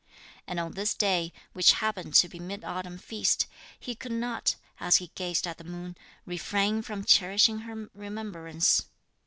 And 0.47 0.59
on 0.59 0.71
this 0.71 0.95
day, 0.95 1.31
which 1.53 1.73
happened 1.73 2.15
to 2.15 2.27
be 2.27 2.39
the 2.39 2.43
mid 2.43 2.63
autumn 2.63 2.97
feast, 2.97 3.45
he 3.79 3.93
could 3.93 4.11
not, 4.11 4.55
as 4.79 4.95
he 4.95 5.11
gazed 5.13 5.45
at 5.45 5.59
the 5.59 5.63
moon, 5.63 5.95
refrain 6.25 6.81
from 6.81 7.03
cherishing 7.05 7.59
her 7.59 7.87
remembrance. 7.93 8.87